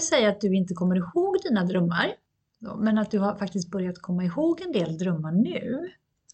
[0.00, 2.14] skulle du brukar säga att du inte kommer ihåg dina drömmar.
[2.78, 5.90] Men att du har faktiskt börjat komma ihåg en del drömmar nu.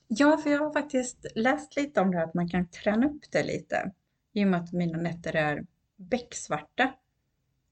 [0.08, 3.22] Ja, för jag har faktiskt läst lite om det här att man kan träna upp
[3.32, 3.92] det lite.
[4.34, 5.66] I och med att mina nätter är
[5.96, 6.92] becksvarta.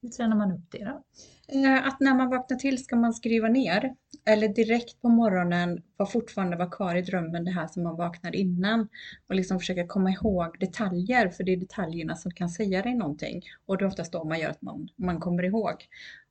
[0.03, 1.03] Hur tränar man upp det då?
[1.49, 3.95] Eh, att när man vaknar till ska man skriva ner.
[4.25, 8.37] Eller direkt på morgonen var fortfarande vara kvar i drömmen det här som man vaknar
[8.37, 8.89] innan.
[9.29, 13.43] Och liksom försöka komma ihåg detaljer, för det är detaljerna som kan säga dig någonting.
[13.67, 15.75] Och det är oftast då man gör att man, man kommer ihåg.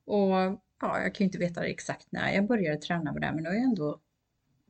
[0.04, 3.44] Och ja, jag kan ju inte veta exakt när jag började träna med det, men
[3.44, 4.00] det har jag ändå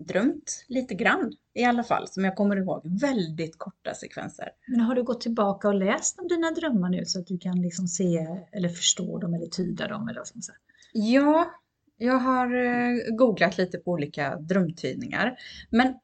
[0.07, 3.01] drömt lite grann i alla fall, som jag kommer ihåg.
[3.01, 4.49] Väldigt korta sekvenser.
[4.67, 7.63] Men har du gått tillbaka och läst om dina drömmar nu så att du kan
[7.63, 10.09] liksom se eller förstå dem eller tyda dem?
[10.09, 10.59] Eller vad ska man säga?
[10.93, 11.51] Ja,
[11.97, 15.37] jag har eh, googlat lite på olika drömtydningar.
[15.71, 15.95] Men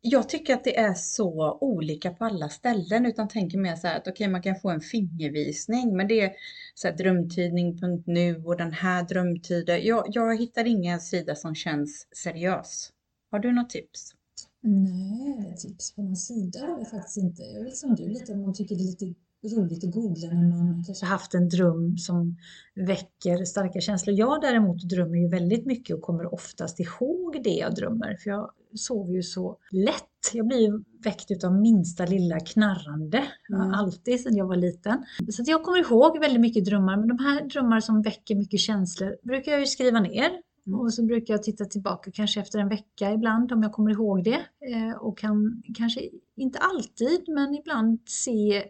[0.00, 3.96] jag tycker att det är så olika på alla ställen utan tänker mer så här
[3.96, 6.32] att okej okay, man kan få en fingervisning men det är
[6.74, 9.84] så här drömtydning.nu och den här drömtiden.
[9.84, 12.92] Jag, jag hittar ingen sida som känns seriös.
[13.30, 14.12] Har du något tips?
[14.60, 17.42] Nej, tips på någon sida har jag faktiskt inte.
[17.42, 20.48] Jag är som du lite om man tycker det är lite roligt att googla när
[20.48, 22.36] man kanske haft en dröm som
[22.74, 24.16] väcker starka känslor.
[24.18, 28.50] Jag däremot drömmer ju väldigt mycket och kommer oftast ihåg det jag drömmer för jag
[28.74, 30.04] sover ju så lätt.
[30.32, 33.74] Jag blir ju väckt av minsta lilla knarrande, mm.
[33.74, 35.04] alltid sedan jag var liten.
[35.30, 39.16] Så jag kommer ihåg väldigt mycket drömmar, men de här drömmar som väcker mycket känslor
[39.22, 40.30] brukar jag ju skriva ner.
[40.68, 40.80] Mm.
[40.80, 44.24] Och så brukar jag titta tillbaka kanske efter en vecka ibland om jag kommer ihåg
[44.24, 46.00] det eh, och kan kanske
[46.36, 48.64] inte alltid men ibland se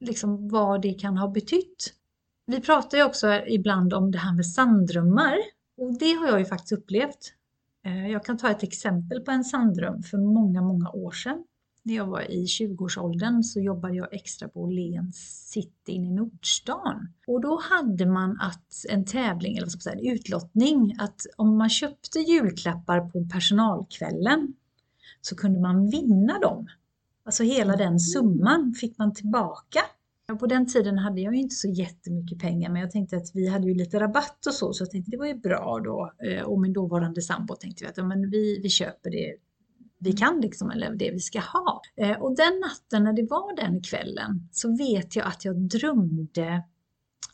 [0.00, 1.94] liksom vad det kan ha betytt.
[2.46, 5.36] Vi pratar ju också ibland om det här med sanddrömmar
[5.76, 7.34] och det har jag ju faktiskt upplevt.
[7.84, 11.44] Eh, jag kan ta ett exempel på en sanddröm för många, många år sedan
[11.82, 15.16] när jag var i 20-årsåldern så jobbade jag extra på Åhléns
[15.48, 17.08] city inne i Nordstan.
[17.26, 21.20] Och då hade man att en tävling, eller vad ska man säga, en utlottning, att
[21.36, 24.54] om man köpte julklappar på personalkvällen
[25.20, 26.68] så kunde man vinna dem.
[27.24, 29.80] Alltså hela den summan fick man tillbaka.
[30.40, 33.48] På den tiden hade jag ju inte så jättemycket pengar men jag tänkte att vi
[33.48, 36.12] hade ju lite rabatt och så så jag tänkte det var ju bra då.
[36.26, 39.34] Eh, och min dåvarande sambo tänkte vi att ja, men vi, vi köper det
[40.00, 41.82] vi kan liksom, eller det vi ska ha.
[41.96, 46.62] Eh, och den natten när det var den kvällen så vet jag att jag drömde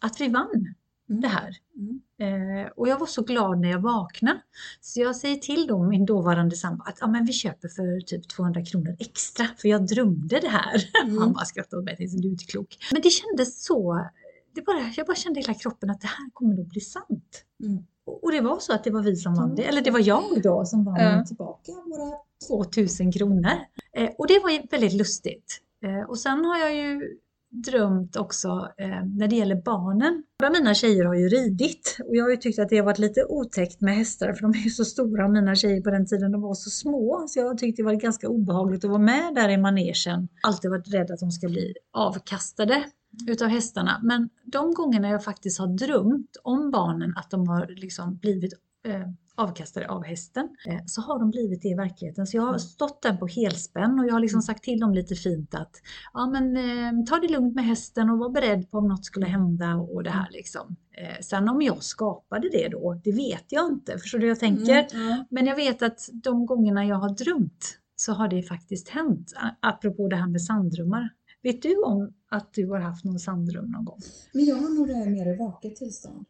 [0.00, 0.74] att vi vann
[1.08, 1.20] mm.
[1.20, 1.56] det här.
[1.76, 2.00] Mm.
[2.18, 4.40] Eh, och jag var så glad när jag vaknade.
[4.80, 8.28] Så jag säger till då min dåvarande sambo att ja, men vi köper för typ
[8.28, 10.90] 200 kronor extra för jag drömde det här.
[11.06, 11.18] Mm.
[11.18, 12.78] Han bara skrattade åt mig, du är inte klok.
[12.92, 14.08] Men det kändes så,
[14.54, 17.44] det bara, jag bara kände i hela kroppen att det här kommer nog bli sant.
[17.62, 17.86] Mm.
[18.06, 20.42] Och det var så att det var vi som vann det, eller det var jag
[20.42, 23.52] då som vann tillbaka våra 2000 kronor.
[23.92, 25.60] Eh, och det var väldigt lustigt.
[25.84, 27.16] Eh, och sen har jag ju
[27.50, 30.22] drömt också eh, när det gäller barnen.
[30.38, 32.98] Båda mina tjejer har ju ridit och jag har ju tyckt att det har varit
[32.98, 36.06] lite otäckt med hästar för de är ju så stora och mina tjejer på den
[36.06, 39.34] tiden de var så små så jag tyckte det var ganska obehagligt att vara med
[39.34, 40.28] där i manegen.
[40.42, 42.84] Alltid varit rädd att de ska bli avkastade
[43.28, 44.00] utav hästarna.
[44.02, 48.52] Men de gångerna jag faktiskt har drömt om barnen att de har liksom blivit
[48.86, 52.26] eh, avkastade av hästen eh, så har de blivit det i verkligheten.
[52.26, 55.14] Så jag har stått där på helspänn och jag har liksom sagt till dem lite
[55.14, 55.76] fint att
[56.12, 59.26] ja men eh, ta det lugnt med hästen och var beredd på om något skulle
[59.26, 60.76] hända och det här liksom.
[60.98, 63.98] Eh, sen om jag skapade det då, det vet jag inte.
[63.98, 64.94] Förstår du hur jag tänker?
[64.94, 65.24] Mm, mm.
[65.30, 69.32] Men jag vet att de gångerna jag har drömt så har det faktiskt hänt.
[69.60, 71.08] Apropå det här med sanddrömmar.
[71.42, 74.00] Vet du om att du har haft någon sanddröm någon gång?
[74.32, 76.26] Men jag har nog det här mer i vaket tillstånd.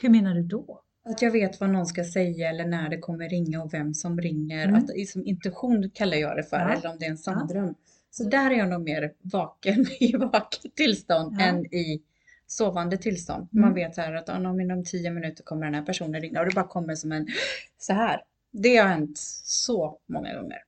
[0.00, 0.82] Hur menar du då?
[1.04, 4.20] Att jag vet vad någon ska säga eller när det kommer ringa och vem som
[4.20, 4.68] ringer.
[4.68, 4.82] Mm.
[4.82, 6.72] Att, liksom, intuition kallar jag det för, ja.
[6.72, 7.66] eller om det är en sanddröm.
[7.66, 7.74] Ja.
[8.10, 11.44] Så där är jag nog mer vaken i vaket tillstånd ja.
[11.44, 12.02] än i
[12.46, 13.48] sovande tillstånd.
[13.52, 13.64] Mm.
[13.64, 16.54] Man vet här att om inom tio minuter kommer den här personen ringa och det
[16.54, 17.26] bara kommer som en
[17.78, 18.22] så här.
[18.52, 20.58] Det har hänt så många gånger.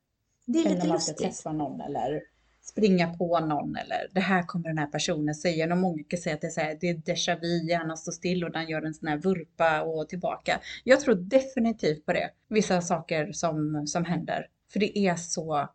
[0.47, 0.85] Det är lite lustigt.
[0.85, 2.23] Eller man ska träffa någon eller
[2.73, 5.73] springa på någon eller det här kommer den här personen säga.
[5.73, 8.13] Och många kan säga att det är, så här, det är déjà vu, hjärnan står
[8.13, 10.61] still och den gör en sån här vurpa och tillbaka.
[10.85, 12.31] Jag tror definitivt på det.
[12.49, 14.47] Vissa saker som, som händer.
[14.73, 15.69] För det är så,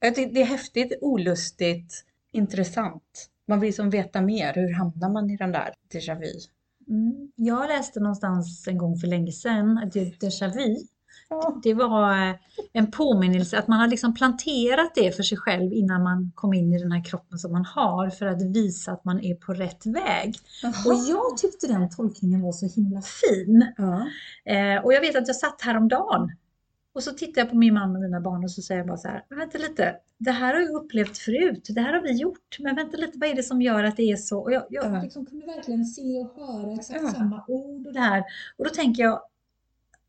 [0.00, 3.30] det, det är häftigt, olustigt, intressant.
[3.46, 4.54] Man vill som veta mer.
[4.54, 6.32] Hur hamnar man i den där déjà vu?
[6.88, 7.32] Mm.
[7.34, 10.76] Jag läste någonstans en gång för länge sedan att déjà vu
[11.62, 12.34] det var eh,
[12.72, 16.72] en påminnelse att man har liksom planterat det för sig själv innan man kom in
[16.72, 19.86] i den här kroppen som man har för att visa att man är på rätt
[19.86, 20.34] väg.
[20.64, 20.72] Aha.
[20.90, 23.72] Och jag tyckte den tolkningen var så himla fin.
[23.76, 24.06] Ja.
[24.52, 26.30] Eh, och jag vet att jag satt häromdagen
[26.94, 28.96] Och så tittar jag på min man och mina barn och så säger jag bara
[28.96, 32.56] så här, vänta lite, det här har jag upplevt förut, det här har vi gjort,
[32.58, 34.38] men vänta lite, vad är det som gör att det är så?
[34.38, 35.02] Och jag, jag Ja.
[35.02, 37.08] liksom kunde verkligen se och höra exakt Ja.
[37.12, 38.24] samma ord och det här.
[38.56, 39.20] Och då tänker jag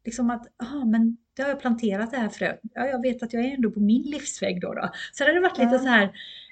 [0.10, 2.60] liksom att, aha, men det har jag planterat det här fröet.
[2.74, 4.74] Ja, jag vet att jag är ändå på min livsväg då.
[4.74, 4.90] då.
[5.14, 5.80] Så det hade varit lite Ja.
[5.80, 6.04] så här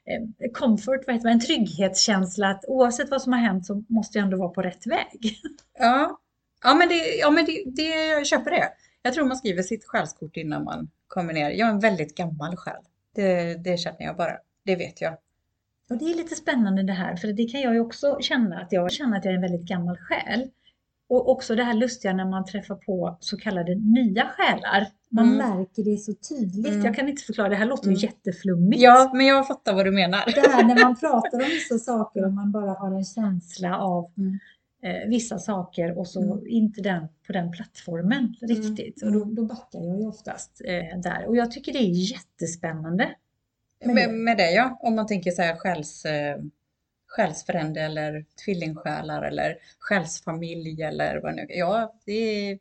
[0.05, 4.17] eh, comfort, vad heter det, en trygghetskänsla att oavsett vad som har hänt så måste
[4.17, 5.39] jag ändå vara på rätt väg.
[5.79, 6.19] Ja,
[6.63, 8.69] ja men, det, ja, men det, det, jag köper det.
[9.01, 11.49] Jag tror man skriver sitt själskort innan man kommer ner.
[11.49, 12.81] Jag är en väldigt gammal själ.
[13.15, 14.37] Det, det känner jag bara.
[14.65, 15.17] Det vet jag.
[15.89, 18.71] Och det är lite spännande det här, för det kan jag ju också känna att
[18.71, 20.49] jag känner att jag är en väldigt gammal själ.
[21.09, 24.87] Och också det här lustiga när man träffar på så kallade nya själar.
[25.09, 25.37] Man Mm.
[25.37, 26.73] märker det så tydligt.
[26.73, 26.85] Mm.
[26.85, 27.99] Jag kan inte förklara, det här låter ju Mm.
[28.01, 28.81] jätteflummigt.
[28.81, 30.23] Ja, men jag fattar vad du menar.
[30.35, 34.11] Det här när man pratar om vissa saker och man bara har en känsla av
[34.17, 34.39] Mm.
[34.83, 36.47] eh, vissa saker och så Mm.
[36.47, 39.03] inte den på den plattformen riktigt.
[39.03, 41.25] Och då, då backar jag ju oftast eh, där.
[41.27, 43.09] Och jag tycker det är jättespännande.
[43.85, 46.37] Med, med det ja, om man tänker så här själs, eh,
[47.07, 52.11] själsfrände eller tvillingsjälar eller själsfamilj eller vad nu Ja, det
[52.51, 52.59] är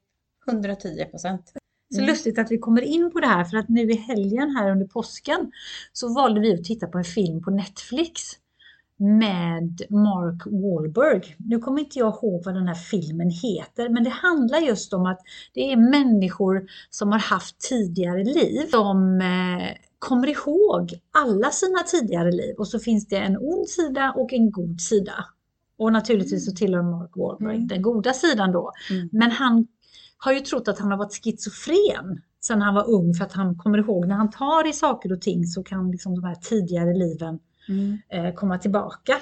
[0.49, 1.53] 110 procent.
[1.95, 2.09] Så Mm.
[2.11, 4.87] lustigt att vi kommer in på det här för att nu i helgen här under
[4.87, 5.53] påsken
[5.93, 8.23] så valde vi att titta på en film på Netflix
[8.99, 11.37] med Mark Wahlberg.
[11.39, 15.07] Nu kommer inte jag ihåg vad den här filmen heter men det handlar just om
[15.07, 15.21] att
[15.55, 19.77] det är människor som har haft tidigare liv som eh,
[20.09, 24.51] kommer ihåg alla sina tidigare liv och så finns det en ond sida och en
[24.51, 25.13] god sida.
[25.79, 27.69] Och naturligtvis så tillhör Mark Wahlberg Mm.
[27.69, 28.73] den goda sidan då.
[28.91, 29.09] Mm.
[29.13, 29.67] Men han
[30.19, 33.57] har ju trott att han har varit schizofren sedan han var ung för att han
[33.59, 36.95] kommer ihåg när han tar i saker och ting så kan liksom de här tidigare
[36.95, 37.39] liven
[37.69, 37.99] Mm.
[38.09, 39.13] eh, komma tillbaka.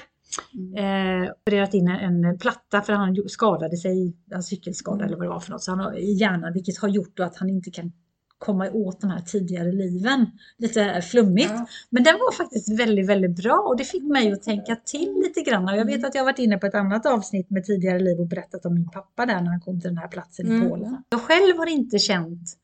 [0.54, 1.24] Mm.
[1.24, 5.06] Eh, opererat in en, en platta för han skadade sig, en cykelskada Mm.
[5.06, 7.22] eller vad det var för något, så han har i hjärnan vilket har gjort då
[7.22, 7.92] att han inte kan
[8.38, 10.26] komma åt de här tidigare liven.
[10.58, 11.50] Lite flummigt.
[11.50, 11.66] Ja.
[11.90, 15.50] Men den var faktiskt väldigt, väldigt bra och det fick mig att tänka till lite
[15.50, 15.68] grann.
[15.68, 18.20] Och jag vet att jag har varit inne på ett annat avsnitt med tidigare liv
[18.20, 20.68] och berättat om min pappa där när han kom till den här platsen i Mm.
[20.68, 21.02] Polen.
[21.08, 22.58] Jag själv har inte känt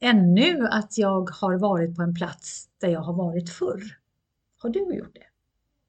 [0.00, 3.82] ännu att jag har varit på en plats där jag har varit förr.
[4.62, 5.20] Har du gjort det?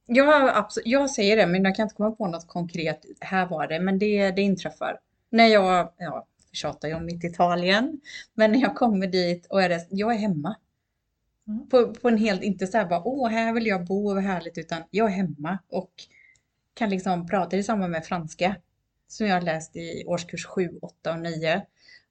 [0.06, 0.88] Ja, absolut.
[0.88, 3.06] Jag säger det, men jag kan inte komma på något konkret.
[3.20, 5.00] Här var det, men det, det inträffar.
[5.30, 8.02] När jag, ja, tjatar jag om mitt Italien,
[8.34, 10.56] men när jag kommer dit och är det, jag är hemma.
[11.48, 11.70] Mm.
[11.70, 14.58] På, på en helt, inte så här bara, åh, här vill jag bo, vad härligt,
[14.58, 15.92] utan jag är hemma och
[16.74, 18.56] kan liksom prata det är samma med franska
[19.08, 21.66] som jag har läst i årskurs 7, 8 och 9.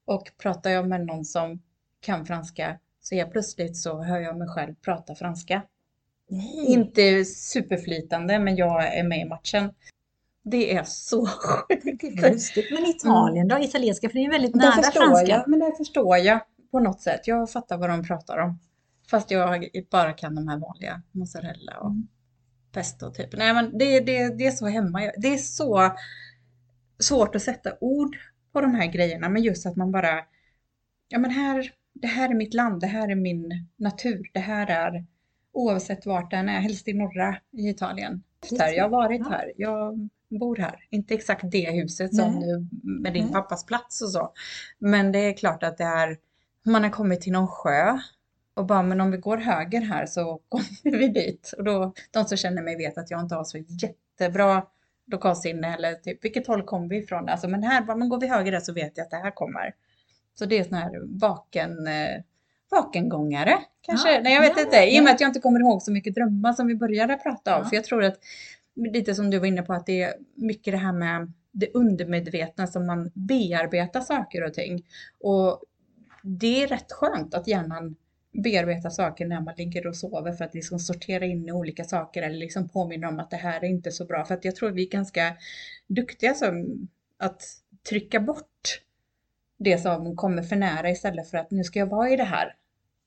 [0.05, 1.61] Och pratar jag med någon som
[1.99, 5.61] kan franska så helt plötsligt så hör jag mig själv prata franska.
[6.27, 6.65] Nej.
[6.67, 9.73] Inte superflytande, men jag är med i matchen.
[10.43, 12.21] Det är så sjukt.
[12.21, 12.71] Lustigt.
[12.71, 13.59] Men Italien då?
[13.59, 15.27] Italienska, för det är väldigt nära franska.
[15.31, 16.39] jag, men där förstår jag
[16.71, 17.27] på något sätt.
[17.27, 18.59] Jag fattar vad de pratar om.
[19.09, 22.07] Fast jag bara kan de här vanliga, mozzarella och Mm.
[22.71, 23.37] pesto typ.
[23.37, 25.11] Nej men det, det, det är så hemma.
[25.17, 25.91] Det är så
[26.99, 28.15] svårt att sätta ord
[28.53, 30.19] på de här grejerna, men just att man bara,
[31.07, 34.67] ja men här, det här är mitt land, det här är min natur, det här
[34.67, 35.05] är
[35.53, 38.23] oavsett vart den är, helst i norra i Italien.
[38.75, 40.09] Jag har varit här, jag
[40.39, 40.75] bor här.
[40.89, 42.39] Inte exakt det huset som Nej.
[42.39, 42.67] nu
[43.01, 43.33] med din Nej.
[43.33, 44.31] pappas plats och så.
[44.79, 46.17] Men det är klart att det är,
[46.65, 47.99] man har kommit till någon sjö
[48.53, 51.53] och bara, men om vi går höger här så kommer vi dit.
[51.57, 54.63] Och då, de som känner mig vet att jag inte har så jättebra
[55.11, 57.29] lokalsinne eller typ, vilket håll kommer vi ifrån?
[57.29, 59.31] Alltså, men här, bara, men går vi höger där så vet jag att det här
[59.31, 59.73] kommer.
[60.33, 62.21] Så det är sån här vaken, eh,
[62.71, 64.13] vakengångare kanske?
[64.13, 64.77] Ja, Nej, jag vet ja, inte.
[64.77, 65.15] I och med ja.
[65.15, 67.69] att jag inte kommer ihåg så mycket drömmar som vi började prata om.
[67.69, 68.19] För jag tror att,
[68.75, 72.67] lite som du var inne på, att det är mycket det här med det undermedvetna
[72.67, 74.85] som man bearbetar saker och ting.
[75.19, 75.63] Och
[76.23, 77.95] det är rätt skönt att hjärnan
[78.31, 82.21] bearbetar saker när man ligger och sover för att liksom sortera in i olika saker
[82.21, 84.25] eller liksom påminna om att det här är inte så bra.
[84.25, 85.35] För att jag tror vi är ganska
[85.87, 86.87] duktiga som
[87.17, 87.43] att
[87.89, 88.81] trycka bort
[89.57, 92.55] det som kommer för nära istället för att nu ska jag vara i det här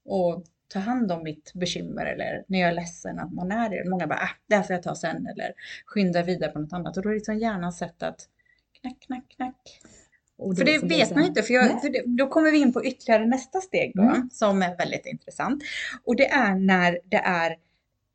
[0.05, 3.91] och ta hand om mitt bekymmer eller när jag är ledsen att man är det.
[3.91, 5.53] Många bara, ah, det här får jag ta sen eller
[5.87, 8.29] skynda vidare på något annat och då är det liksom hjärnans sätt att
[8.81, 9.81] knack, knack, knack.
[10.39, 12.85] Och För det vet man inte, för, jag, för det, då kommer vi in på
[12.85, 14.31] ytterligare nästa steg då, Mm.
[14.33, 15.63] som är väldigt intressant.
[16.05, 17.57] Och det är när det är,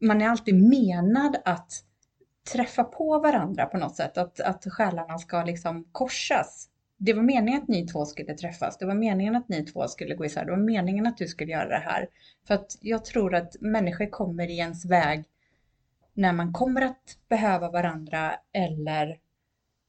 [0.02, 1.72] man är alltid menad att
[2.54, 6.69] träffa på varandra på något sätt, att, att själarna ska liksom korsas.
[7.02, 10.16] Det var meningen att ni två skulle träffas, det var meningen att ni två skulle
[10.16, 12.10] gå isär, det var meningen att du skulle göra det här.
[12.48, 15.24] För att jag tror att människor kommer i ens väg
[16.14, 19.20] när man kommer att behöva varandra eller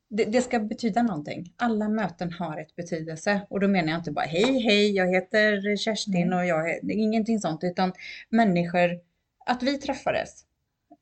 [0.09, 1.52] det, det ska betyda någonting.
[1.57, 5.76] Alla möten har ett betydelse och då menar jag inte bara hej hej, jag heter
[5.76, 7.93] Kerstin och jag är ingenting sånt utan
[8.29, 8.90] människor,
[9.47, 10.45] att vi träffades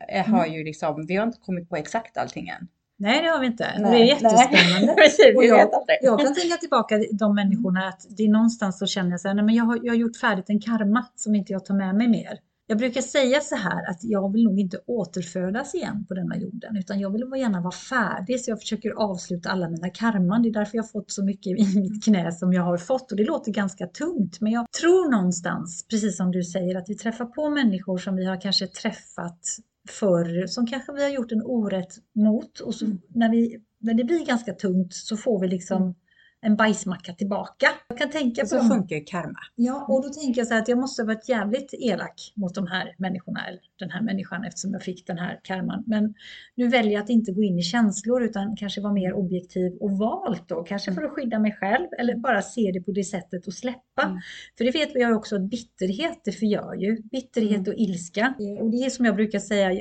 [0.09, 0.57] eh, har Mm.
[0.59, 2.69] ju liksom, vi har inte kommit på exakt allting än.
[3.01, 3.79] Nej, det har vi inte.
[3.79, 4.95] Nej, det är jättespännande.
[5.03, 5.71] Precis, Och jag,
[6.03, 9.35] jag kan tänka tillbaka de människorna att det är någonstans så känner jag så här,
[9.35, 11.95] nej men jag har, jag har gjort färdigt en karma som inte jag tar med
[11.95, 12.39] mig mer.
[12.71, 16.77] Jag brukar säga så här att jag vill nog inte återfödas igen på denna jorden
[16.77, 20.43] utan jag vill gärna vara färdig så jag försöker avsluta alla mina karman.
[20.43, 23.11] Det är därför jag har fått så mycket i mitt knä som jag har fått
[23.11, 26.95] och det låter ganska tungt men jag tror någonstans, precis som du säger, att vi
[26.95, 29.41] träffar på människor som vi har kanske träffat
[29.89, 32.61] förr som kanske vi har gjort en orätt mot.
[32.61, 35.95] Och så när, vi, när det blir ganska tungt så får vi liksom
[36.41, 37.67] en bajsmacka tillbaka.
[37.89, 39.39] Jag kan tänka på Så de här funkar ju karma.
[39.55, 42.55] Ja, och då tänker jag så här att jag måste ha varit jävligt elak mot
[42.55, 45.85] de här människorna, eller den här människan eftersom jag fick den här karman.
[45.87, 46.15] Men
[46.55, 49.91] nu väljer jag att inte gå in i känslor utan kanske vara mer objektiv och
[49.99, 53.47] valt då, kanske för att skydda mig själv eller bara se det på det sättet
[53.47, 54.03] och släppa.
[54.03, 54.19] Mm.
[54.59, 57.03] För det vet vi ju också att bitterhet, det förgör ju.
[57.03, 57.73] Bitterhet Mm.
[57.73, 58.35] och ilska.
[58.41, 59.81] Eh, Och det är som jag brukar säga,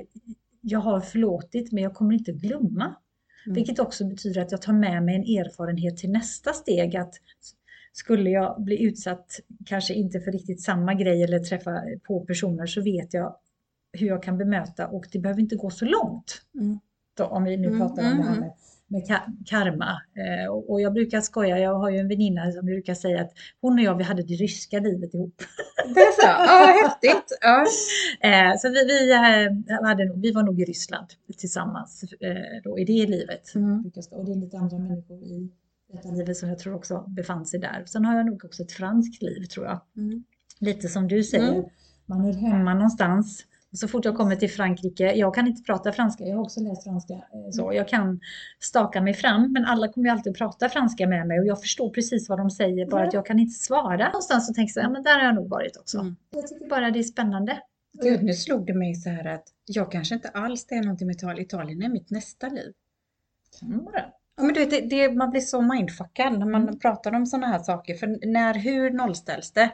[0.61, 2.95] jag har förlåtit men jag kommer inte glömma.
[3.47, 3.55] Mm.
[3.55, 6.95] Vilket också betyder att jag tar med mig en erfarenhet till nästa steg.
[6.95, 7.13] Att
[7.93, 12.81] skulle jag bli utsatt, kanske inte för riktigt samma grej eller träffa på personer så
[12.81, 13.35] vet jag
[13.93, 16.41] hur jag kan bemöta och det behöver inte gå så långt.
[16.55, 16.79] Mm.
[17.17, 18.51] Då, om vi nu Mm, pratar om det här mm, med,
[18.87, 20.01] med ka- karma.
[20.15, 23.73] Eh, och, jag brukar skoja, jag har ju en väninna som brukar säga att hon
[23.73, 25.41] och jag vi hade det ryska livet ihop.
[25.95, 26.27] Det är så?
[26.27, 27.37] Ja, häftigt.
[27.41, 27.65] Ja.
[28.29, 32.03] Eh, så vi, vi, eh, hade, vi var nog i Ryssland tillsammans
[32.63, 33.55] då, i det livet.
[33.55, 33.85] Mm.
[34.11, 35.51] Och det är lite andra människor i
[35.93, 37.83] detta livet som jag tror också befann sig där.
[37.85, 39.81] Sen har jag nog också ett franskt liv tror jag.
[39.97, 40.23] Mm.
[40.59, 41.65] Lite som du säger, Mm.
[42.05, 43.45] man är hemma någonstans.
[43.73, 46.83] Så fort jag kommer till Frankrike, jag kan inte prata franska, jag har också läst
[46.83, 47.13] franska.
[47.13, 47.21] eh,
[47.51, 48.19] Så jag kan
[48.59, 51.89] staka mig fram, men alla kommer ju alltid prata franska med mig och jag förstår
[51.89, 53.07] precis vad de säger, bara Mm.
[53.07, 54.05] att jag kan inte svara.
[54.07, 55.99] Någonstans så tänker jag, ja men där har jag nog varit också.
[55.99, 56.15] Mm.
[56.29, 57.61] Jag tycker bara det är spännande.
[58.03, 61.07] Gud, nu slog det mig så här att jag kanske inte alls det är någonting
[61.07, 61.45] med Italien.
[61.45, 62.73] Italien är mitt nästa liv.
[63.59, 64.05] Kan vara.
[64.37, 66.79] Ja, men du vet, det, det, man blir så mindfuckad när man Mm.
[66.79, 67.95] pratar om sådana här saker.
[67.95, 69.69] För när, hur nollställs det?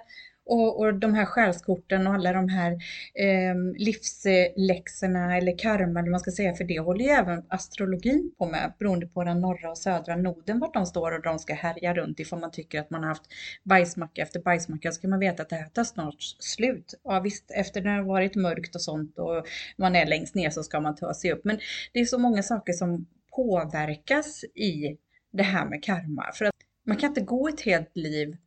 [0.46, 2.72] Och, och de här själskorten och alla de här
[3.14, 8.46] eh, livsläxorna eller karma eller man ska säga, för det håller ju även astrologin på
[8.46, 11.94] med beroende på den norra och södra noden vart de står och de ska härja
[11.94, 13.24] runt ifall man tycker att man har haft
[13.64, 16.94] bajsmacka efter bajsmacka så ska man veta att det här tar snart slut.
[17.04, 19.46] Ja visst, efter det har varit mörkt och sånt och
[19.78, 21.42] man är längst ner så ska man ta sig upp.
[21.46, 21.60] Men
[21.94, 24.98] det är så många saker som påverkas i
[25.32, 26.32] det här med karma.
[26.34, 28.38] För att man kan inte gå ett helt liv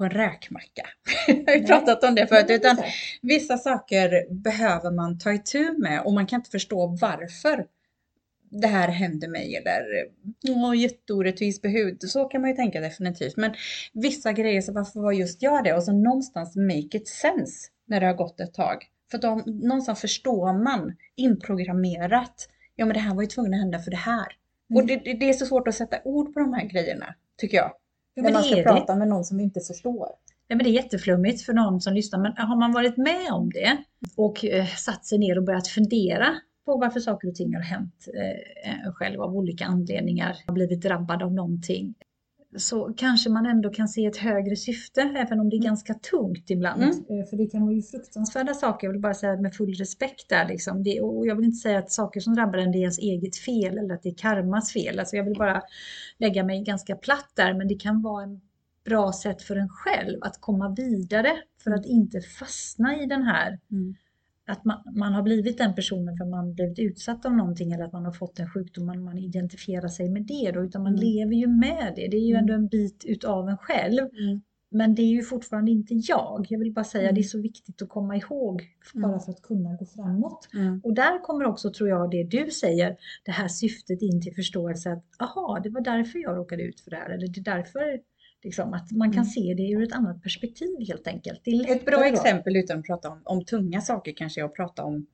[0.00, 0.86] på en räkmacka.
[1.26, 2.50] Jag har ju pratat om det förut.
[2.50, 2.76] Utan
[3.22, 7.66] vissa saker behöver man ta itu med och man kan inte förstå varför
[8.50, 9.82] det här händer mig eller
[10.48, 12.02] åh, jätteorättvis behud.
[12.02, 13.36] Så kan man ju tänka definitivt.
[13.36, 13.54] Men
[13.92, 15.74] vissa grejer, så varför var just jag det?
[15.74, 18.76] Och så någonstans make it sense när det har gått ett tag.
[19.10, 22.48] För då någonstans förstår man inprogrammerat.
[22.76, 24.26] Ja men det här var ju tvungen att hända för det här.
[24.74, 27.56] Och det, det, det är så svårt att sätta ord på de här grejerna, tycker
[27.56, 27.72] jag.
[28.14, 28.62] Ja, när man ska är det.
[28.62, 30.08] prata med någon som inte förstår.
[30.48, 33.50] Ja, men det är jätteflummigt för någon som lyssnar, men har man varit med om
[33.50, 33.76] det
[34.16, 36.26] och eh, satt sig ner och börjat fundera
[36.64, 40.80] på varför saker och ting har hänt eh, en själv av olika anledningar, har blivit
[40.80, 41.94] drabbad av någonting,
[42.56, 46.50] så kanske man ändå kan se ett högre syfte, även om det är ganska tungt
[46.50, 46.82] ibland.
[46.82, 46.94] Mm.
[46.94, 50.28] Eh, För det kan vara ju fruktansvärda saker, jag vill bara säga med full respekt
[50.28, 50.82] där liksom.
[50.82, 53.36] Det, och jag vill inte säga att saker som drabbar en det är ens eget
[53.36, 54.98] fel eller att det är karmas fel.
[54.98, 55.62] Alltså jag vill bara
[56.18, 58.40] lägga mig ganska platt där, men det kan vara en
[58.84, 61.32] bra sätt för en själv att komma vidare
[61.64, 63.94] för att inte fastna i den här Mm.
[64.50, 67.92] Att man, man har blivit den personen för man blivit utsatt av någonting eller att
[67.92, 71.04] man har fått en sjukdom, man, man identifierar sig med det då, utan man Mm.
[71.04, 72.08] lever ju med det.
[72.08, 72.40] Det är ju Mm.
[72.40, 74.00] ändå en bit utav en själv.
[74.00, 74.40] Mm.
[74.72, 76.46] Men det är ju fortfarande inte jag.
[76.48, 77.14] Jag vill bara säga Mm.
[77.14, 78.62] det är så viktigt att komma ihåg
[78.94, 79.10] Mm.
[79.10, 80.48] bara för att kunna gå framåt.
[80.54, 80.80] Mm.
[80.84, 84.92] Och där kommer också, tror jag, det du säger, det här syftet in till förståelse
[84.92, 87.10] att aha, det var därför jag råkade ut för det här.
[87.10, 88.00] Eller det är därför
[88.42, 89.24] liksom, att man kan Mm.
[89.24, 91.40] se det ur ett annat perspektiv helt enkelt.
[91.68, 92.04] Ett bra då.
[92.04, 95.06] exempel utan att prata om, om tunga saker kanske är att prata om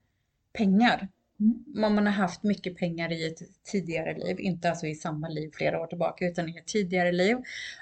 [0.52, 1.08] pengar.
[1.40, 1.84] Mm.
[1.84, 5.50] Om man har haft mycket pengar i ett tidigare liv, inte alltså i samma liv
[5.54, 7.36] flera år tillbaka utan i ett tidigare liv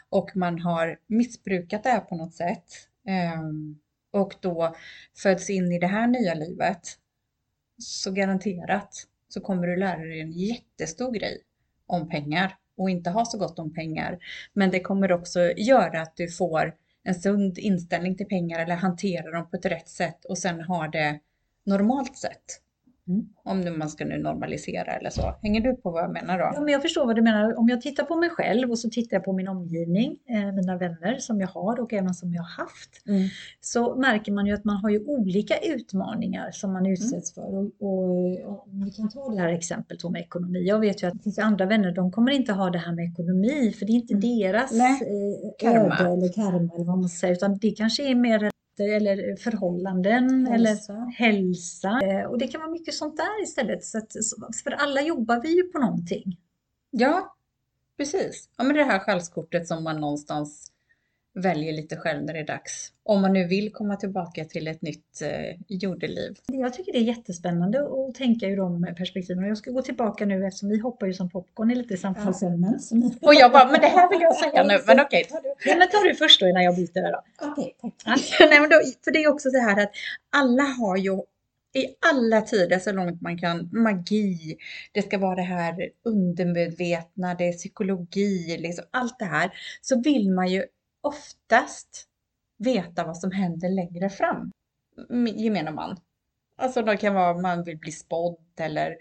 [0.08, 2.64] och man har missbrukat det här på något sätt
[3.06, 3.78] ehm,
[4.10, 4.76] och då
[5.16, 6.98] föds in i det här nya livet
[7.78, 11.42] så garanterat så kommer du lära dig en jättestor grej
[11.86, 14.18] om pengar och inte ha så gott om pengar.
[14.52, 19.30] Men det kommer också göra att du får en sund inställning till pengar eller hantera
[19.30, 21.18] dem på ett rätt sätt och sen har det
[21.64, 22.60] normalt sätt.
[23.08, 23.26] Mm.
[23.44, 25.34] Om nu man ska nu normalisera eller så.
[25.42, 26.50] Hänger du på vad jag menar då?
[26.54, 27.58] Ja, men jag förstår vad du menar.
[27.58, 30.76] Om jag tittar på mig själv och så tittar jag på min omgivning, eh, mina
[30.76, 33.28] vänner som jag har och även som jag har haft, Mm.
[33.60, 37.42] så märker man ju att man har ju olika utmaningar som man utsätts för.
[37.58, 40.64] Och, och, och vi kan ta det här exemplet med ekonomi.
[40.68, 43.04] Jag vet ju att det finns andra vänner, de kommer inte ha det här med
[43.12, 44.38] ekonomi, för det är inte Mm.
[44.38, 49.36] deras eh, öde eller karma eller vad man säger, utan det kanske är mer eller
[49.36, 51.12] förhållanden eller Hälsa.
[51.18, 52.00] hälsa.
[52.02, 53.84] Eh, Och det kan vara mycket sånt där istället.
[53.84, 54.12] Så att,
[54.64, 56.40] för alla jobbar vi ju på någonting.
[56.90, 57.36] Ja,
[57.96, 58.48] precis.
[58.56, 60.70] Ja, men det här själskortet som man någonstans
[61.34, 62.92] väljer lite själv när det är dags.
[63.02, 66.36] Om man nu vill komma tillbaka till ett nytt eh, jordeliv.
[66.46, 69.44] Jag tycker det är jättespännande att tänka ur de perspektiven.
[69.44, 72.78] Och jag ska gå tillbaka nu eftersom vi hoppar ju som popcorn i lite samtalsämnen.
[72.90, 73.18] Ni...
[73.22, 74.78] Och jag bara, men det här vill jag säga nu.
[74.86, 75.54] Men okej, du.
[75.66, 77.22] Nej, men ta du först då innan jag byter där då.
[77.42, 78.36] Okej, tack.
[78.40, 79.90] Nej, men då, för det är också så här att
[80.30, 81.20] alla har ju
[81.74, 84.56] i alla tider så långt man kan magi,
[84.92, 89.50] det ska vara det här undermedvetna, det är psykologi, liksom allt det här,
[89.80, 90.64] så vill man ju
[91.04, 92.08] oftast
[92.58, 94.50] veta vad som händer längre fram.
[95.36, 95.96] Gemene man.
[96.56, 98.96] Alltså det kan vara man vill bli spådd eller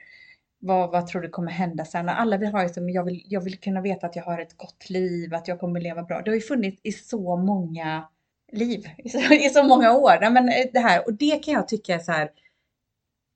[0.60, 2.10] vad, vad tror du kommer hända sen?
[2.10, 4.58] Alla vill ha ju som jag vill, jag vill kunna veta att jag har ett
[4.58, 6.22] gott liv, att jag kommer leva bra.
[6.22, 8.08] Det har ju funnits i så många
[8.52, 10.18] liv, i så, i så många år.
[10.22, 12.32] Nej, men eh, det här, och det kan jag tycka är så här,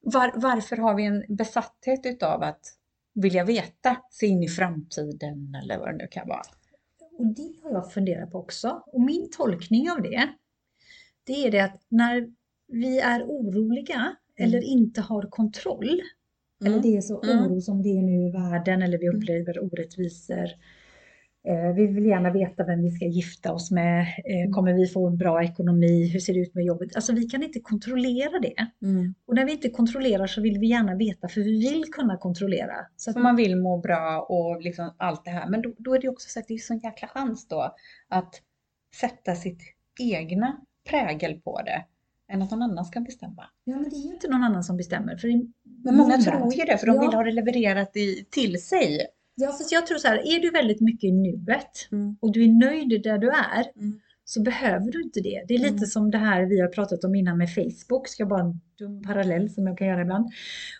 [0.02, 2.62] var, varför har vi en besatthet utav att
[3.14, 6.44] vilja veta, se in i framtiden eller vad det nu kan vara.
[7.18, 8.84] Och det har jag funderat på också.
[8.88, 10.30] Och min tolkning av det,
[11.24, 12.28] det är det att när
[12.68, 16.02] vi är oroliga eller inte har kontroll,
[16.66, 17.46] eller det är så Mm.
[17.46, 20.48] oro som det är nu i världen eller vi upplever orättvisor.
[21.48, 24.02] Eh, vi vill gärna veta vem vi ska gifta oss med.
[24.02, 26.10] Eh, kommer vi få en bra ekonomi?
[26.14, 26.96] Hur ser det ut med jobbet?
[26.96, 28.68] Alltså vi kan inte kontrollera det.
[28.82, 29.14] Mm.
[29.26, 32.76] Och när vi inte kontrollerar så vill vi gärna veta för vi vill kunna kontrollera.
[32.96, 35.50] Så att För man vill må bra och liksom allt det här.
[35.50, 37.76] Men då, då är det också så att det är så en jäkla chans då
[38.10, 38.42] att
[38.96, 39.62] sätta sitt
[40.00, 41.86] egna prägel på det
[42.34, 43.44] än att någon annan ska bestämma.
[43.64, 45.18] Ja, men det är ju inte någon annan som bestämmer.
[45.18, 45.28] För
[45.84, 47.02] Men många tror ju det för de Ja.
[47.02, 49.08] vill ha det levererat i, till sig.
[49.40, 52.18] Ja, fast jag tror så här, är du väldigt mycket i nuet Mm.
[52.20, 54.00] och du är nöjd där du är Mm.
[54.24, 55.44] så behöver du inte det.
[55.48, 55.86] Det är lite Mm.
[55.86, 59.04] som det här vi har pratat om innan med Facebook, ska jag bara en dum
[59.04, 60.30] parallell som jag kan göra ibland.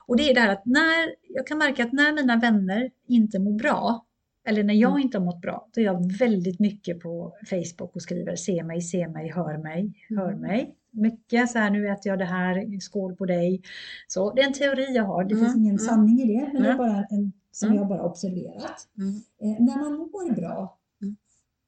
[0.08, 3.40] Och det är det här att när, jag kan märka att när mina vänner inte
[3.40, 4.04] mår bra,
[4.48, 5.02] eller när jag Mm.
[5.02, 8.82] inte har mått bra, då är jag väldigt mycket på Facebook och skriver se mig,
[8.82, 10.42] se mig, hör mig, hör Mm.
[10.42, 10.74] mig.
[10.92, 13.62] Mycket så här, nu äter jag det här, skål på dig.
[14.08, 15.80] Så det är en teori jag har, det finns ingen mm.
[15.80, 17.80] sanning i det, men det är bara en som Mm.
[17.80, 18.88] jag bara observerat.
[18.98, 19.16] Mm.
[19.42, 21.16] Eh, när man mår bra Mm.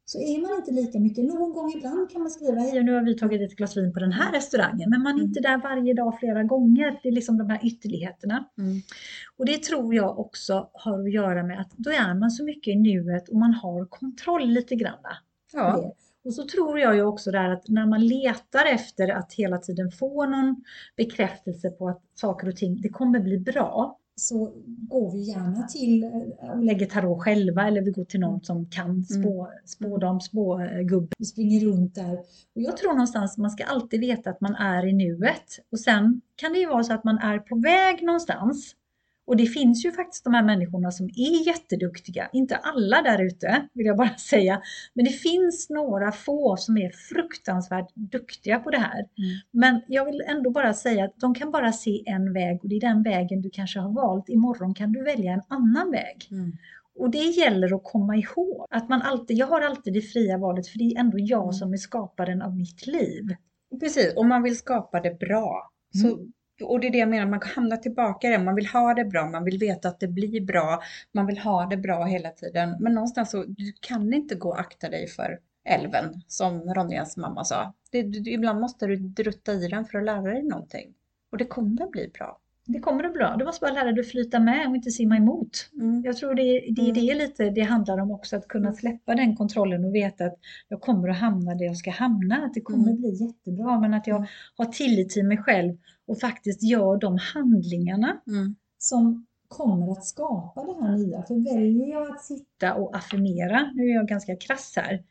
[0.05, 1.25] så är man inte lika mycket.
[1.25, 3.99] Någon gång ibland kan man skriva, hej nu har vi tagit ett glas vin på
[3.99, 5.25] den här restaurangen, men man är Mm.
[5.27, 6.99] inte där varje dag flera gånger.
[7.03, 8.45] Det är liksom de här ytterligheterna.
[8.57, 8.75] Mm.
[9.37, 12.71] Och det tror jag också har att göra med att då är man så mycket
[12.71, 14.99] i nuet och man har kontroll lite grann.
[15.53, 15.77] Ja.
[15.77, 15.93] det.
[16.23, 19.91] Och så tror jag ju också där att när man letar efter att hela tiden
[19.91, 20.63] få någon
[20.97, 26.03] bekräftelse på att saker och ting, det kommer bli bra, så går vi gärna till
[26.03, 31.07] eh, och lägger tarot själva eller vi går till någon som kan spå, spådam, spågubbe.
[31.17, 32.13] Vi springer runt där.
[32.55, 35.59] Och jag tror någonstans man ska alltid veta att man är i nuet.
[35.71, 38.75] Och sen kan det ju vara så att man är på väg någonstans.
[39.29, 42.29] Och det finns ju faktiskt de här människorna som är jätteduktiga.
[42.33, 44.61] Inte alla där ute vill jag bara säga.
[44.93, 49.05] Men det finns några få som är fruktansvärt duktiga på det här.
[49.51, 52.75] Men jag vill ändå bara säga att de kan bara se en väg och det
[52.75, 54.29] är den vägen du kanske har valt.
[54.29, 56.27] Imorgon kan du välja en annan väg.
[56.31, 56.51] Mm.
[56.99, 60.67] Och det gäller att komma ihåg att man alltid, jag har alltid det fria valet
[60.67, 61.53] för det är ändå jag Mm.
[61.53, 63.23] som är skaparen av mitt liv.
[63.79, 65.71] Precis, och man vill skapa det bra.
[66.01, 66.07] Så,
[66.61, 68.43] och det är det jag menar, man hamnar tillbaka i det.
[68.43, 71.65] Man vill ha det bra, man vill veta att det blir bra, man vill ha
[71.65, 72.75] det bra hela tiden.
[72.79, 77.43] Men någonstans så, du kan inte gå och akta dig för älven, som Ronjas mamma
[77.43, 77.73] sa.
[77.91, 80.93] Det, du, ibland måste du drutta i den för att lära dig någonting.
[81.31, 82.39] Och det kommer bli bra.
[82.71, 83.35] Det kommer att bli bra.
[83.39, 85.69] Du måste bara lära dig att flyta med och inte simma emot.
[86.03, 86.93] Jag tror det, det är Mm.
[86.93, 90.35] det lite det handlar om också, att kunna släppa den kontrollen och veta att
[90.67, 92.93] jag kommer att hamna där jag ska hamna, att det kommer Mm.
[92.93, 94.27] att bli jättebra, men att jag Mm.
[94.57, 95.77] har tillit till mig själv
[96.07, 98.55] och faktiskt gör de handlingarna Mm.
[98.77, 101.23] som kommer att skapa det här nya.
[101.23, 105.03] För väljer jag att sitta och affirmera, nu är jag ganska krass här,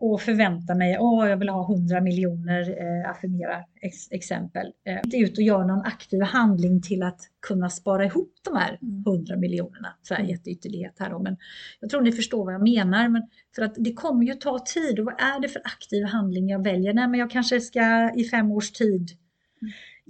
[0.00, 4.66] och förvänta mig, åh jag vill ha 100 miljoner, eh, affirmera ex, exempel.
[4.86, 8.78] Eh, inte ut och göra någon aktiv handling till att kunna spara ihop de här
[8.82, 9.02] Mm.
[9.06, 9.94] 100 miljonerna.
[10.02, 10.30] Så här Mm.
[10.30, 11.36] jätteytterlighet här då, men
[11.80, 13.08] jag tror ni förstår vad jag menar.
[13.08, 13.22] Men
[13.54, 16.64] för att det kommer ju ta tid och vad är det för aktiv handling jag
[16.64, 16.94] väljer?
[16.94, 19.10] Nej men jag kanske ska i fem års tid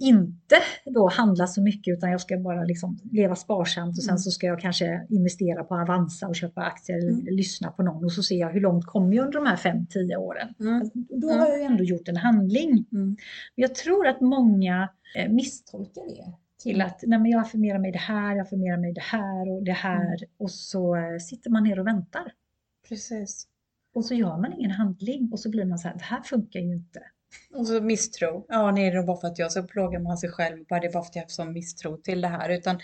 [0.03, 4.17] inte då handla så mycket utan jag ska bara liksom leva sparsamt och sen Mm.
[4.17, 7.25] så ska jag kanske investera på Avanza och köpa aktier eller Mm.
[7.35, 10.15] lyssna på någon och så ser jag hur långt kommer jag under de här 5-10
[10.15, 10.53] åren.
[10.59, 10.89] Mm.
[10.93, 11.39] Då Mm.
[11.39, 12.85] har jag ju ändå gjort en handling.
[12.91, 13.17] Mm.
[13.55, 17.97] Jag tror att många eh, misstolkar det till att nej men jag affirmerar mig det
[17.97, 20.29] här, jag affirmerar mig det här och det här Mm.
[20.37, 22.31] och så eh, sitter man ner och väntar.
[22.89, 23.47] Precis.
[23.95, 26.59] Och så gör man ingen handling och så blir man så här, det här funkar
[26.59, 26.99] ju inte.
[27.53, 28.45] Och så misstro.
[28.49, 30.65] Ja, nej, det är bara för att jag så plågar man sig själv.
[30.69, 32.49] Bara det är bara för att jag har sån misstro till det här.
[32.49, 32.79] Utan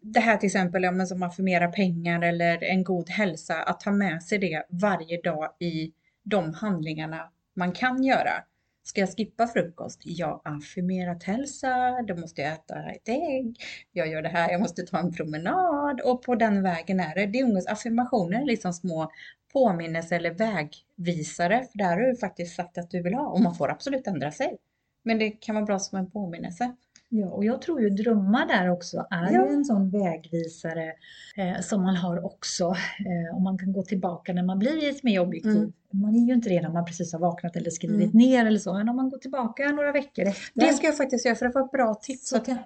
[0.00, 3.62] det här till exempel, ja, men som affirmera pengar eller en god hälsa.
[3.62, 8.44] Att ta med sig det varje dag i de handlingarna man kan göra.
[8.88, 10.00] Ska jag skippa frukost?
[10.04, 13.56] Jag har affirmerat ah, hälsa, då måste jag äta ett ägg.
[13.92, 17.26] Jag gör det här, jag måste ta en promenad och på den vägen är det.
[17.26, 19.10] Det är ungefär affirmationer, liksom små
[19.52, 21.64] påminnelse eller vägvisare.
[21.72, 24.32] För där har du faktiskt sagt att du vill ha och man får absolut ändra
[24.32, 24.58] sig.
[25.02, 26.76] Men det kan vara bra som en påminnelse.
[27.10, 29.46] Ja, och jag tror ju drömmar där också är Ja.
[29.48, 30.92] en sån vägvisare
[31.36, 32.64] eh, som man har också.
[32.64, 35.56] Eh, om man kan gå tillbaka när man blir lite mer objektiv.
[35.56, 35.72] Mm.
[35.92, 38.16] Man är ju inte det när man precis har vaknat eller skrivit Mm.
[38.18, 38.74] ner eller så.
[38.74, 40.24] Men om man går tillbaka några veckor.
[40.54, 42.28] Det ska jag faktiskt göra för det var ett bra tips.
[42.28, 42.56] så Att, kan,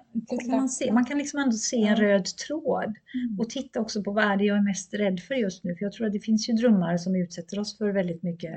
[0.41, 2.83] kan man, se, man kan liksom ändå se en röd tråd.
[3.23, 3.39] Mm.
[3.39, 5.75] Och titta också på vad är det jag är mest rädd för just nu.
[5.75, 8.53] För jag tror att det finns ju drömmar som utsätter oss för väldigt mycket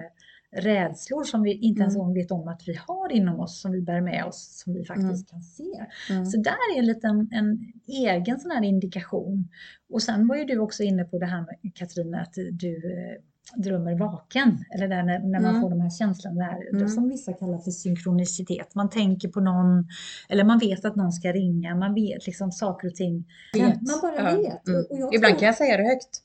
[0.52, 2.06] rädslor som vi inte ens Mm.
[2.08, 4.84] en vet om att vi har inom oss, som vi bär med oss, som vi
[4.84, 5.86] faktiskt kan se.
[6.10, 6.26] mm.
[6.26, 9.48] Så där är en liten en egen sån här indikation.
[9.90, 13.22] Och sen var ju du också inne på det här med Katarina, att du eh,
[13.62, 14.58] drömmer vaken.
[14.74, 15.60] Eller där när, när man Mm.
[15.62, 16.88] får de här känslorna, där, Mm.
[16.88, 18.74] som vissa kallar för synkronicitet.
[18.74, 19.88] Man tänker på någon,
[20.28, 23.24] eller man vet att någon ska ringa, man vet liksom saker och ting.
[23.52, 23.62] Vet.
[23.82, 24.36] Man bara Ja.
[24.36, 24.68] vet.
[24.68, 24.84] Mm.
[25.12, 26.22] Ibland tror, kan jag säga det högt.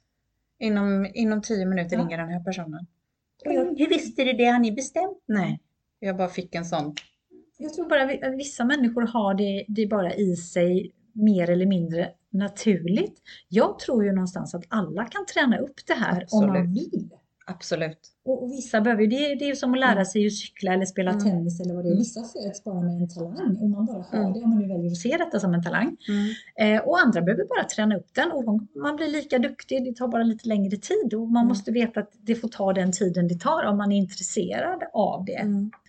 [0.59, 2.01] Inom, inom tio minuter Ja.
[2.03, 2.87] ringer den här personen.
[3.45, 4.45] Och jag- Hur visste du det?
[4.45, 5.23] Har ni bestämt?
[5.25, 5.59] Nej.
[5.99, 6.95] Jag bara fick en sån.
[7.57, 12.09] Jag tror bara att vissa människor har det, det bara i sig mer eller mindre
[12.29, 13.21] naturligt.
[13.49, 16.93] Jag tror ju någonstans att alla kan träna upp det här om man Absolut.
[16.93, 17.09] vill.
[17.45, 17.99] Absolut.
[18.25, 20.05] Och, och vissa behöver ju, det, det är ju som att lära Mm.
[20.05, 21.23] sig att cykla eller spela Mm.
[21.23, 21.91] tennis eller vad det är.
[21.91, 21.99] Mm.
[21.99, 24.33] Vissa föds bara med en talang och man bara har Mm.
[24.33, 25.97] det om man nu väljer att se detta som en talang.
[26.57, 26.75] Mm.
[26.75, 28.43] Eh, och andra behöver bara träna upp den och
[28.75, 31.47] man blir lika duktig, det tar bara lite längre tid och man Mm.
[31.47, 35.25] måste veta att det får ta den tiden det tar om man är intresserad av
[35.25, 35.45] det.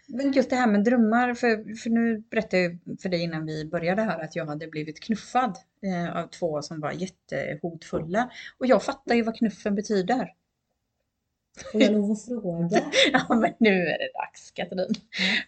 [0.08, 3.64] Men just det här med drömmar, för, för nu berättade jag för dig innan vi
[3.64, 8.30] började här att jag hade blivit knuffad eh, av två som var jättehotfulla.
[8.58, 10.28] Och jag fattar ju vad knuffen betyder.
[11.72, 12.80] Får jag lov att fråga?
[13.12, 14.80] Ja, men nu är det dags Katrin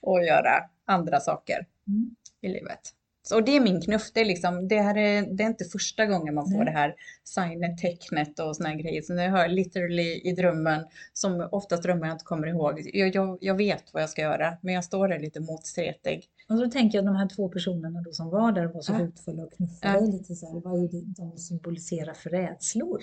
[0.02, 2.10] att göra andra saker Mm.
[2.40, 2.80] i livet.
[3.26, 4.12] Så det är min knuff.
[4.14, 6.64] Det är, liksom, det, här är, det är inte första gången man får Nej.
[6.64, 9.02] det här signet, tecknet och såna här grejer.
[9.02, 12.90] Så jag hör literally i drömmen, som oftast drömmar jag inte kommer ihåg.
[12.92, 16.24] Jag, jag, jag vet vad jag ska göra, men jag står där lite motstretig.
[16.48, 18.92] Och så tänker jag de här två personerna då som var där och var så
[18.92, 20.00] hotfulla och knuffade Ja.
[20.00, 23.00] lite så här, vad är det de symboliserar för rädslor?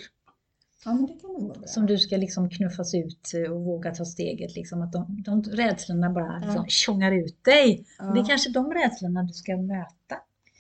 [0.86, 1.68] Ja, men det kan nog vara.
[1.68, 6.10] Som du ska liksom knuffas ut och våga ta steget, liksom att de, de rädslorna
[6.10, 7.86] bara liksom tjongar ut dig.
[8.00, 8.06] Ja.
[8.06, 10.16] Det är kanske de rädslorna du ska möta.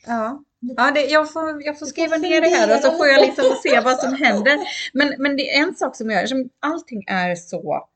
[0.06, 3.08] Ja, ja det, jag, får, jag får skriva får ner det här och så får
[3.08, 4.58] jag liksom se vad som händer.
[4.94, 7.88] Men, men det är en sak som jag gör, som allting är så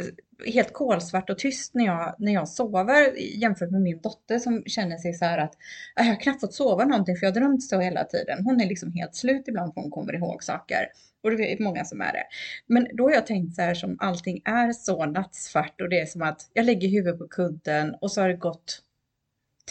[0.00, 0.06] eh,
[0.46, 4.96] helt kolsvart och tyst när jag, när jag sover jämfört med min dotter som känner
[4.96, 5.54] sig så här att
[5.94, 8.44] "Ah, jag har knappt fått sova någonting för jag har drömt så hela tiden.
[8.44, 10.86] Hon är liksom helt slut ibland för hon kommer ihåg saker.
[11.22, 12.24] Och det är många som är det.
[12.66, 16.06] Men då har jag tänkt så här som allting är så nattsvart och det är
[16.06, 18.82] som att jag lägger huvudet på kudden och så har det gått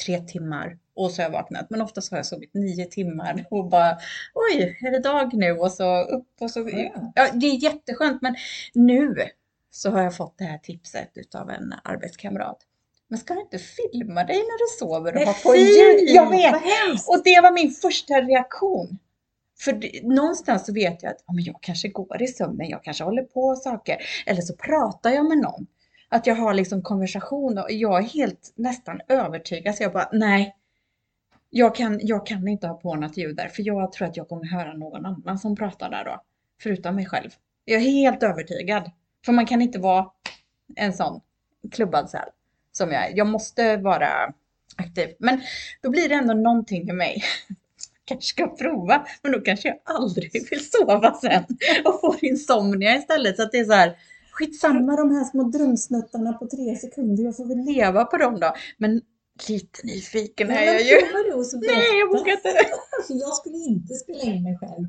[0.06, 1.70] tre timmar och så har jag vaknat.
[1.70, 3.98] Men oftast har jag sovit nio timmar och bara
[4.34, 5.52] oj, är det dag nu?
[5.52, 6.70] Och så upp och så.
[7.16, 8.22] Ja, det är jätteskönt.
[8.22, 8.36] Men
[8.74, 9.16] nu
[9.70, 12.58] så har jag fått det här tipset utav en arbetskamrat.
[13.10, 16.10] Men ska du inte filma dig när du sover och ha på ljud?
[16.10, 16.56] Jag vet!
[17.08, 19.00] Och det var min första reaktion.
[19.60, 22.84] För det, någonstans så vet jag att ja, men jag kanske går i sömnen, jag
[22.84, 23.98] kanske håller på saker.
[24.26, 25.68] Eller så pratar jag med någon.
[26.10, 29.76] Att jag har liksom konversation och jag är helt nästan övertygad.
[29.76, 30.56] Så jag bara, nej.
[31.50, 33.48] Jag kan, jag kan inte ha på något ljud där.
[33.48, 36.22] För jag tror att jag kommer höra någon annan som pratar där då.
[36.62, 37.30] Förutom mig själv.
[37.66, 38.92] Jag är helt övertygad.
[39.26, 40.08] För man kan inte vara
[40.76, 41.22] en sån
[41.72, 42.30] klubbad säl
[42.72, 43.18] som jag är.
[43.18, 44.34] Jag måste vara
[44.76, 45.16] aktiv.
[45.20, 45.42] Men
[45.82, 47.24] då blir det ändå någonting med mig.
[48.06, 51.44] kanske ska prova, men då kanske jag aldrig vill sova sen
[51.86, 53.36] och får insomnia istället.
[53.36, 53.98] Så att det är så här,
[54.32, 58.56] skitsamma de här små drömsnuttarna på tre sekunder, jag får väl leva på dem då.
[58.78, 59.02] Men
[59.50, 60.88] lite nyfiken är jag ju.
[61.68, 62.50] Nej, jag vågar inte.
[63.08, 64.88] För jag skulle inte spela in mig själv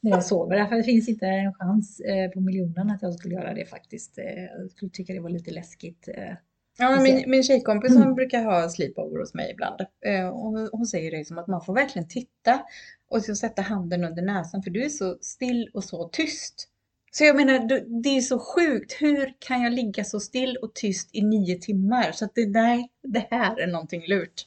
[0.00, 0.56] när jag sover.
[0.56, 4.18] Därför det finns inte en chans eh, på miljonen att jag skulle göra det faktiskt.
[4.18, 4.24] Eh,
[4.58, 6.08] Jag skulle tycka det var lite läskigt.
[6.08, 6.34] eh.
[6.78, 8.02] Ja, min, min tjejkompis Mm.
[8.02, 9.80] hon brukar ha sleepover hos mig ibland.
[10.32, 12.62] Hon, hon säger det som att man får verkligen titta
[13.10, 16.68] och så sätta handen under näsan för du är så still och så tyst.
[17.10, 17.58] Så jag menar,
[18.02, 18.92] det- är så sjukt.
[18.92, 22.12] Hur kan jag ligga så still och tyst i nio timmar?
[22.12, 24.46] Så att det, nej, det här är någonting lurt.